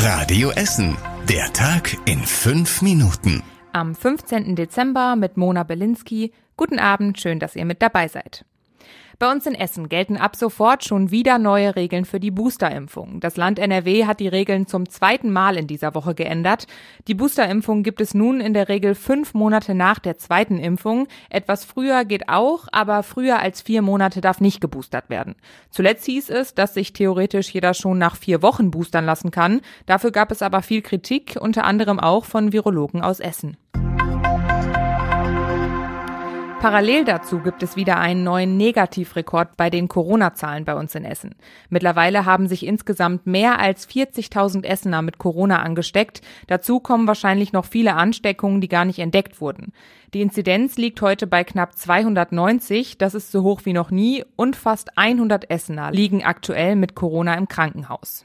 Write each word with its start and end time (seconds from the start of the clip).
Radio 0.00 0.50
Essen. 0.50 0.96
Der 1.28 1.52
Tag 1.52 1.96
in 2.04 2.20
fünf 2.20 2.82
Minuten. 2.82 3.42
Am 3.72 3.96
15. 3.96 4.54
Dezember 4.54 5.16
mit 5.16 5.36
Mona 5.36 5.64
Belinsky. 5.64 6.32
Guten 6.56 6.78
Abend, 6.78 7.20
schön, 7.20 7.40
dass 7.40 7.56
ihr 7.56 7.64
mit 7.64 7.82
dabei 7.82 8.06
seid. 8.06 8.44
Bei 9.18 9.32
uns 9.32 9.46
in 9.46 9.56
Essen 9.56 9.88
gelten 9.88 10.16
ab 10.16 10.36
sofort 10.36 10.84
schon 10.84 11.10
wieder 11.10 11.38
neue 11.38 11.74
Regeln 11.74 12.04
für 12.04 12.20
die 12.20 12.30
Boosterimpfung. 12.30 13.18
Das 13.18 13.36
Land 13.36 13.58
NRW 13.58 14.06
hat 14.06 14.20
die 14.20 14.28
Regeln 14.28 14.68
zum 14.68 14.88
zweiten 14.88 15.32
Mal 15.32 15.56
in 15.56 15.66
dieser 15.66 15.96
Woche 15.96 16.14
geändert. 16.14 16.68
Die 17.08 17.14
Boosterimpfung 17.14 17.82
gibt 17.82 18.00
es 18.00 18.14
nun 18.14 18.40
in 18.40 18.54
der 18.54 18.68
Regel 18.68 18.94
fünf 18.94 19.34
Monate 19.34 19.74
nach 19.74 19.98
der 19.98 20.18
zweiten 20.18 20.58
Impfung. 20.58 21.08
Etwas 21.30 21.64
früher 21.64 22.04
geht 22.04 22.28
auch, 22.28 22.68
aber 22.70 23.02
früher 23.02 23.40
als 23.40 23.60
vier 23.60 23.82
Monate 23.82 24.20
darf 24.20 24.40
nicht 24.40 24.60
geboostert 24.60 25.10
werden. 25.10 25.34
Zuletzt 25.70 26.04
hieß 26.06 26.30
es, 26.30 26.54
dass 26.54 26.74
sich 26.74 26.92
theoretisch 26.92 27.50
jeder 27.50 27.74
schon 27.74 27.98
nach 27.98 28.14
vier 28.14 28.40
Wochen 28.40 28.70
boostern 28.70 29.04
lassen 29.04 29.32
kann. 29.32 29.62
Dafür 29.86 30.12
gab 30.12 30.30
es 30.30 30.42
aber 30.42 30.62
viel 30.62 30.82
Kritik, 30.82 31.36
unter 31.40 31.64
anderem 31.64 31.98
auch 31.98 32.24
von 32.24 32.52
Virologen 32.52 33.02
aus 33.02 33.18
Essen. 33.18 33.56
Parallel 36.60 37.04
dazu 37.04 37.38
gibt 37.38 37.62
es 37.62 37.76
wieder 37.76 37.98
einen 37.98 38.24
neuen 38.24 38.56
Negativrekord 38.56 39.56
bei 39.56 39.70
den 39.70 39.86
Corona-Zahlen 39.86 40.64
bei 40.64 40.74
uns 40.74 40.92
in 40.96 41.04
Essen. 41.04 41.36
Mittlerweile 41.70 42.26
haben 42.26 42.48
sich 42.48 42.66
insgesamt 42.66 43.28
mehr 43.28 43.60
als 43.60 43.88
40.000 43.88 44.64
Essener 44.64 45.00
mit 45.00 45.18
Corona 45.18 45.62
angesteckt. 45.62 46.20
Dazu 46.48 46.80
kommen 46.80 47.06
wahrscheinlich 47.06 47.52
noch 47.52 47.64
viele 47.64 47.94
Ansteckungen, 47.94 48.60
die 48.60 48.68
gar 48.68 48.84
nicht 48.84 48.98
entdeckt 48.98 49.40
wurden. 49.40 49.72
Die 50.14 50.20
Inzidenz 50.20 50.76
liegt 50.76 51.00
heute 51.00 51.28
bei 51.28 51.44
knapp 51.44 51.78
290, 51.78 52.98
das 52.98 53.14
ist 53.14 53.30
so 53.30 53.44
hoch 53.44 53.60
wie 53.64 53.72
noch 53.72 53.92
nie, 53.92 54.24
und 54.34 54.56
fast 54.56 54.98
100 54.98 55.48
Essener 55.50 55.92
liegen 55.92 56.24
aktuell 56.24 56.74
mit 56.74 56.96
Corona 56.96 57.34
im 57.34 57.46
Krankenhaus. 57.46 58.24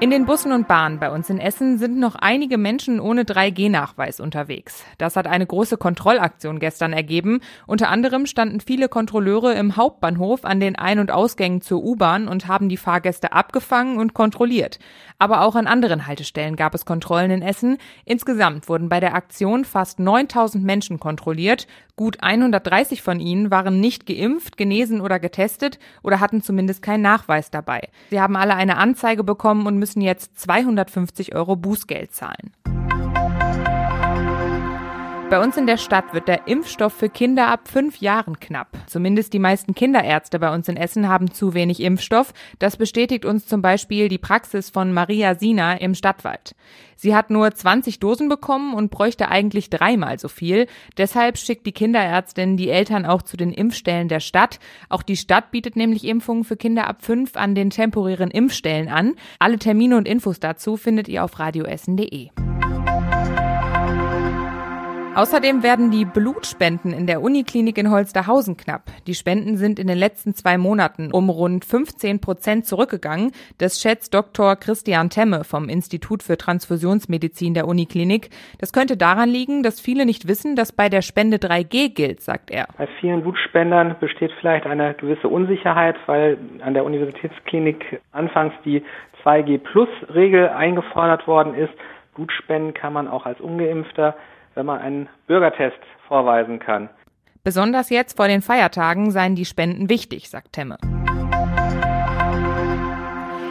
In 0.00 0.10
den 0.10 0.26
Bussen 0.26 0.52
und 0.52 0.68
Bahnen 0.68 1.00
bei 1.00 1.10
uns 1.10 1.28
in 1.28 1.40
Essen 1.40 1.76
sind 1.76 1.98
noch 1.98 2.14
einige 2.14 2.56
Menschen 2.56 3.00
ohne 3.00 3.24
3G-Nachweis 3.24 4.20
unterwegs. 4.20 4.84
Das 4.96 5.16
hat 5.16 5.26
eine 5.26 5.44
große 5.44 5.76
Kontrollaktion 5.76 6.60
gestern 6.60 6.92
ergeben. 6.92 7.40
Unter 7.66 7.88
anderem 7.88 8.26
standen 8.26 8.60
viele 8.60 8.88
Kontrolleure 8.88 9.54
im 9.54 9.74
Hauptbahnhof 9.74 10.44
an 10.44 10.60
den 10.60 10.76
Ein- 10.76 11.00
und 11.00 11.10
Ausgängen 11.10 11.62
zur 11.62 11.82
U-Bahn 11.82 12.28
und 12.28 12.46
haben 12.46 12.68
die 12.68 12.76
Fahrgäste 12.76 13.32
abgefangen 13.32 13.98
und 13.98 14.14
kontrolliert. 14.14 14.78
Aber 15.18 15.40
auch 15.40 15.56
an 15.56 15.66
anderen 15.66 16.06
Haltestellen 16.06 16.54
gab 16.54 16.76
es 16.76 16.84
Kontrollen 16.84 17.32
in 17.32 17.42
Essen. 17.42 17.76
Insgesamt 18.04 18.68
wurden 18.68 18.88
bei 18.88 19.00
der 19.00 19.16
Aktion 19.16 19.64
fast 19.64 19.98
9000 19.98 20.62
Menschen 20.62 21.00
kontrolliert. 21.00 21.66
Gut 21.96 22.18
130 22.22 23.02
von 23.02 23.18
ihnen 23.18 23.50
waren 23.50 23.80
nicht 23.80 24.06
geimpft, 24.06 24.56
genesen 24.56 25.00
oder 25.00 25.18
getestet 25.18 25.80
oder 26.04 26.20
hatten 26.20 26.40
zumindest 26.42 26.80
keinen 26.80 27.02
Nachweis 27.02 27.50
dabei. 27.50 27.88
Sie 28.10 28.20
haben 28.20 28.36
alle 28.36 28.54
eine 28.54 28.76
Anzeige 28.76 29.24
bekommen 29.24 29.66
und 29.66 29.76
müssen 29.80 29.87
jetzt 29.96 30.38
250 30.38 31.34
Euro 31.34 31.56
Bußgeld 31.56 32.14
zahlen. 32.14 32.52
Bei 35.30 35.44
uns 35.44 35.58
in 35.58 35.66
der 35.66 35.76
Stadt 35.76 36.14
wird 36.14 36.26
der 36.26 36.48
Impfstoff 36.48 36.94
für 36.94 37.10
Kinder 37.10 37.48
ab 37.48 37.68
fünf 37.68 37.98
Jahren 37.98 38.40
knapp. 38.40 38.68
Zumindest 38.86 39.34
die 39.34 39.38
meisten 39.38 39.74
Kinderärzte 39.74 40.38
bei 40.38 40.54
uns 40.54 40.68
in 40.68 40.78
Essen 40.78 41.06
haben 41.06 41.30
zu 41.30 41.52
wenig 41.52 41.80
Impfstoff. 41.80 42.32
Das 42.58 42.78
bestätigt 42.78 43.26
uns 43.26 43.46
zum 43.46 43.60
Beispiel 43.60 44.08
die 44.08 44.16
Praxis 44.16 44.70
von 44.70 44.90
Maria 44.90 45.34
Sina 45.34 45.74
im 45.74 45.94
Stadtwald. 45.94 46.54
Sie 46.96 47.14
hat 47.14 47.28
nur 47.28 47.50
20 47.50 48.00
Dosen 48.00 48.30
bekommen 48.30 48.72
und 48.72 48.90
bräuchte 48.90 49.28
eigentlich 49.28 49.68
dreimal 49.68 50.18
so 50.18 50.28
viel. 50.28 50.66
Deshalb 50.96 51.36
schickt 51.36 51.66
die 51.66 51.72
Kinderärztin 51.72 52.56
die 52.56 52.70
Eltern 52.70 53.04
auch 53.04 53.20
zu 53.20 53.36
den 53.36 53.52
Impfstellen 53.52 54.08
der 54.08 54.20
Stadt. 54.20 54.58
Auch 54.88 55.02
die 55.02 55.18
Stadt 55.18 55.50
bietet 55.50 55.76
nämlich 55.76 56.04
Impfungen 56.06 56.44
für 56.44 56.56
Kinder 56.56 56.86
ab 56.86 57.02
fünf 57.02 57.36
an 57.36 57.54
den 57.54 57.68
temporären 57.68 58.30
Impfstellen 58.30 58.88
an. 58.88 59.14
Alle 59.38 59.58
Termine 59.58 59.98
und 59.98 60.08
Infos 60.08 60.40
dazu 60.40 60.78
findet 60.78 61.06
ihr 61.06 61.22
auf 61.22 61.38
radioessen.de. 61.38 62.30
Außerdem 65.18 65.64
werden 65.64 65.90
die 65.90 66.04
Blutspenden 66.04 66.92
in 66.92 67.08
der 67.08 67.20
Uniklinik 67.22 67.76
in 67.76 67.90
Holsterhausen 67.90 68.56
knapp. 68.56 68.82
Die 69.08 69.14
Spenden 69.14 69.56
sind 69.56 69.80
in 69.80 69.88
den 69.88 69.98
letzten 69.98 70.32
zwei 70.32 70.58
Monaten 70.58 71.10
um 71.10 71.28
rund 71.28 71.64
15 71.64 72.20
Prozent 72.20 72.66
zurückgegangen. 72.66 73.32
Das 73.58 73.80
schätzt 73.80 74.14
Dr. 74.14 74.54
Christian 74.54 75.10
Temme 75.10 75.42
vom 75.42 75.68
Institut 75.68 76.22
für 76.22 76.36
Transfusionsmedizin 76.36 77.52
der 77.52 77.66
Uniklinik. 77.66 78.30
Das 78.60 78.72
könnte 78.72 78.96
daran 78.96 79.28
liegen, 79.28 79.64
dass 79.64 79.80
viele 79.80 80.06
nicht 80.06 80.28
wissen, 80.28 80.54
dass 80.54 80.70
bei 80.70 80.88
der 80.88 81.02
Spende 81.02 81.38
3G 81.38 81.92
gilt, 81.92 82.20
sagt 82.20 82.52
er. 82.52 82.68
Bei 82.78 82.86
vielen 83.00 83.22
Blutspendern 83.22 83.96
besteht 83.98 84.30
vielleicht 84.38 84.66
eine 84.66 84.94
gewisse 84.94 85.26
Unsicherheit, 85.26 85.96
weil 86.06 86.38
an 86.64 86.74
der 86.74 86.84
Universitätsklinik 86.84 88.00
anfangs 88.12 88.54
die 88.64 88.84
2G-Plus-Regel 89.24 90.50
eingefordert 90.50 91.26
worden 91.26 91.54
ist. 91.54 91.72
Blutspenden 92.14 92.72
kann 92.72 92.92
man 92.92 93.08
auch 93.08 93.26
als 93.26 93.40
ungeimpfter 93.40 94.14
wenn 94.58 94.66
man 94.66 94.80
einen 94.80 95.08
Bürgertest 95.28 95.78
vorweisen 96.08 96.58
kann. 96.58 96.90
Besonders 97.44 97.90
jetzt 97.90 98.16
vor 98.16 98.26
den 98.26 98.42
Feiertagen 98.42 99.12
seien 99.12 99.36
die 99.36 99.44
Spenden 99.44 99.88
wichtig, 99.88 100.28
sagt 100.28 100.52
Temme. 100.52 100.78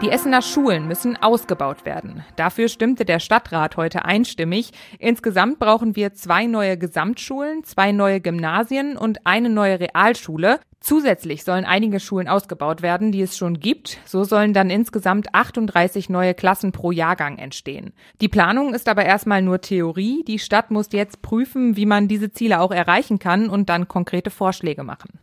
Die 0.00 0.10
Essener 0.10 0.42
Schulen 0.42 0.86
müssen 0.86 1.16
ausgebaut 1.16 1.84
werden. 1.84 2.22
Dafür 2.36 2.68
stimmte 2.68 3.04
der 3.04 3.18
Stadtrat 3.18 3.76
heute 3.76 4.04
einstimmig. 4.04 4.70
Insgesamt 5.00 5.58
brauchen 5.58 5.96
wir 5.96 6.14
zwei 6.14 6.46
neue 6.46 6.78
Gesamtschulen, 6.78 7.64
zwei 7.64 7.90
neue 7.90 8.20
Gymnasien 8.20 8.96
und 8.96 9.26
eine 9.26 9.50
neue 9.50 9.80
Realschule. 9.80 10.60
Zusätzlich 10.78 11.42
sollen 11.42 11.64
einige 11.64 11.98
Schulen 11.98 12.28
ausgebaut 12.28 12.80
werden, 12.80 13.10
die 13.10 13.22
es 13.22 13.36
schon 13.36 13.58
gibt. 13.58 13.98
So 14.04 14.22
sollen 14.22 14.54
dann 14.54 14.70
insgesamt 14.70 15.34
38 15.34 16.08
neue 16.08 16.34
Klassen 16.34 16.70
pro 16.70 16.92
Jahrgang 16.92 17.36
entstehen. 17.36 17.92
Die 18.20 18.28
Planung 18.28 18.74
ist 18.74 18.88
aber 18.88 19.04
erstmal 19.04 19.42
nur 19.42 19.60
Theorie. 19.60 20.22
Die 20.28 20.38
Stadt 20.38 20.70
muss 20.70 20.92
jetzt 20.92 21.22
prüfen, 21.22 21.76
wie 21.76 21.86
man 21.86 22.06
diese 22.06 22.30
Ziele 22.30 22.60
auch 22.60 22.70
erreichen 22.70 23.18
kann 23.18 23.50
und 23.50 23.68
dann 23.68 23.88
konkrete 23.88 24.30
Vorschläge 24.30 24.84
machen. 24.84 25.18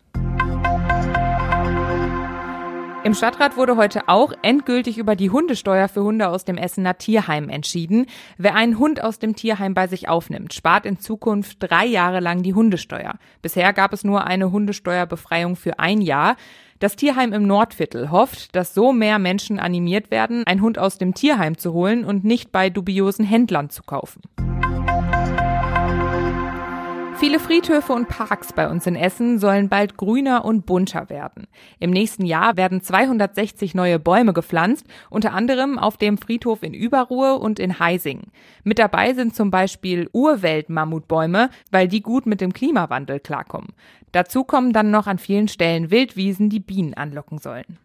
Im 3.05 3.13
Stadtrat 3.13 3.55
wurde 3.55 3.77
heute 3.77 4.09
auch 4.09 4.33
endgültig 4.41 4.97
über 4.97 5.15
die 5.15 5.29
Hundesteuer 5.29 5.87
für 5.87 6.01
Hunde 6.01 6.27
aus 6.27 6.43
dem 6.43 6.57
Essener 6.57 6.97
Tierheim 6.97 7.49
entschieden. 7.49 8.07
Wer 8.39 8.55
einen 8.55 8.79
Hund 8.79 9.03
aus 9.03 9.19
dem 9.19 9.35
Tierheim 9.35 9.75
bei 9.75 9.85
sich 9.85 10.09
aufnimmt, 10.09 10.55
spart 10.55 10.87
in 10.87 10.97
Zukunft 10.97 11.57
drei 11.59 11.85
Jahre 11.85 12.19
lang 12.19 12.41
die 12.41 12.55
Hundesteuer. 12.55 13.13
Bisher 13.43 13.73
gab 13.73 13.93
es 13.93 14.03
nur 14.03 14.25
eine 14.25 14.51
Hundesteuerbefreiung 14.51 15.55
für 15.55 15.77
ein 15.77 16.01
Jahr. 16.01 16.35
Das 16.79 16.95
Tierheim 16.95 17.31
im 17.31 17.43
Nordviertel 17.43 18.09
hofft, 18.09 18.55
dass 18.55 18.73
so 18.73 18.91
mehr 18.91 19.19
Menschen 19.19 19.59
animiert 19.59 20.09
werden, 20.09 20.43
einen 20.47 20.63
Hund 20.63 20.79
aus 20.79 20.97
dem 20.97 21.13
Tierheim 21.13 21.59
zu 21.59 21.73
holen 21.73 22.05
und 22.05 22.23
nicht 22.23 22.51
bei 22.51 22.71
dubiosen 22.71 23.23
Händlern 23.23 23.69
zu 23.69 23.83
kaufen. 23.83 24.23
Viele 27.17 27.39
Friedhöfe 27.39 27.93
und 27.93 28.09
Parks 28.09 28.51
bei 28.51 28.69
uns 28.69 28.85
in 28.87 28.97
Essen 28.97 29.39
sollen 29.39 29.69
bald 29.69 29.95
grüner 29.95 30.43
und 30.43 30.65
bunter 30.65 31.09
werden. 31.09 31.47
Im 31.79 31.91
nächsten 31.91 32.25
Jahr 32.25 32.57
werden 32.57 32.81
260 32.81 33.73
neue 33.73 33.99
Bäume 33.99 34.33
gepflanzt, 34.33 34.85
unter 35.09 35.31
anderem 35.31 35.79
auf 35.79 35.95
dem 35.95 36.17
Friedhof 36.17 36.61
in 36.61 36.73
Überruhe 36.73 37.35
und 37.35 37.57
in 37.57 37.79
Heising. 37.79 38.23
Mit 38.65 38.79
dabei 38.79 39.13
sind 39.13 39.33
zum 39.33 39.49
Beispiel 39.49 40.09
Urwelt-Mammutbäume, 40.11 41.49
weil 41.71 41.87
die 41.87 42.01
gut 42.01 42.25
mit 42.25 42.41
dem 42.41 42.51
Klimawandel 42.51 43.21
klarkommen. 43.21 43.69
Dazu 44.11 44.43
kommen 44.43 44.73
dann 44.73 44.91
noch 44.91 45.07
an 45.07 45.17
vielen 45.17 45.47
Stellen 45.47 45.91
Wildwiesen, 45.91 46.49
die 46.49 46.59
Bienen 46.59 46.95
anlocken 46.95 47.37
sollen. 47.37 47.79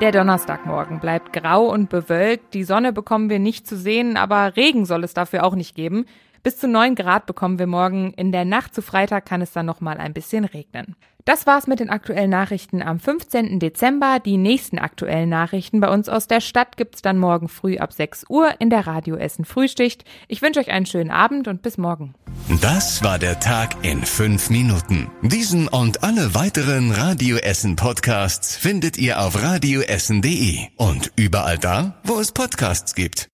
Der 0.00 0.12
Donnerstagmorgen 0.12 0.98
bleibt 0.98 1.34
grau 1.34 1.70
und 1.70 1.90
bewölkt. 1.90 2.54
Die 2.54 2.64
Sonne 2.64 2.90
bekommen 2.90 3.28
wir 3.28 3.38
nicht 3.38 3.66
zu 3.66 3.76
sehen, 3.76 4.16
aber 4.16 4.56
Regen 4.56 4.86
soll 4.86 5.04
es 5.04 5.12
dafür 5.12 5.44
auch 5.44 5.54
nicht 5.54 5.74
geben. 5.74 6.06
Bis 6.42 6.58
zu 6.58 6.68
9 6.68 6.94
Grad 6.94 7.26
bekommen 7.26 7.58
wir 7.58 7.66
morgen. 7.66 8.14
In 8.14 8.32
der 8.32 8.46
Nacht 8.46 8.74
zu 8.74 8.80
Freitag 8.80 9.26
kann 9.26 9.42
es 9.42 9.52
dann 9.52 9.66
noch 9.66 9.80
mal 9.80 9.98
ein 9.98 10.14
bisschen 10.14 10.44
regnen. 10.46 10.96
Das 11.26 11.46
war's 11.46 11.66
mit 11.66 11.80
den 11.80 11.90
aktuellen 11.90 12.30
Nachrichten 12.30 12.80
am 12.80 12.98
15. 12.98 13.58
Dezember. 13.58 14.20
Die 14.24 14.38
nächsten 14.38 14.78
aktuellen 14.78 15.28
Nachrichten 15.28 15.80
bei 15.80 15.88
uns 15.88 16.08
aus 16.08 16.28
der 16.28 16.40
Stadt 16.40 16.78
gibt's 16.78 17.02
dann 17.02 17.18
morgen 17.18 17.48
früh 17.48 17.76
ab 17.76 17.92
6 17.92 18.24
Uhr 18.30 18.54
in 18.58 18.70
der 18.70 18.86
Radio 18.86 19.16
Essen 19.16 19.44
Frühschicht. 19.44 20.04
Ich 20.28 20.40
wünsche 20.40 20.60
euch 20.60 20.70
einen 20.70 20.86
schönen 20.86 21.10
Abend 21.10 21.46
und 21.46 21.60
bis 21.60 21.76
morgen. 21.76 22.14
Das 22.62 23.04
war 23.04 23.18
der 23.18 23.38
Tag 23.38 23.84
in 23.84 24.02
fünf 24.02 24.48
Minuten. 24.48 25.10
Diesen 25.22 25.68
und 25.68 26.02
alle 26.02 26.34
weiteren 26.34 26.90
Radio 26.90 27.36
Essen 27.36 27.76
Podcasts 27.76 28.56
findet 28.56 28.96
ihr 28.96 29.20
auf 29.20 29.42
radioessen.de 29.42 30.68
und 30.76 31.12
überall 31.16 31.58
da, 31.58 32.00
wo 32.02 32.18
es 32.18 32.32
Podcasts 32.32 32.94
gibt. 32.94 33.28